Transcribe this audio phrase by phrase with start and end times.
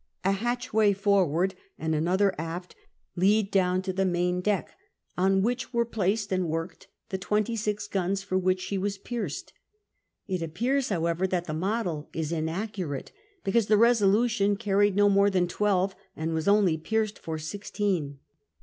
[0.25, 2.75] A hatchway forward and another aft
[3.15, 4.75] lead down to the main deck,
[5.15, 9.53] on which were placed and worked the twenty six guns for which she was pierced.
[10.27, 13.11] It appears, hoAvever, that the model is inaccurate,
[13.43, 18.17] because the Besolution carried no more tlum twelve, and was only pierced for sixteen.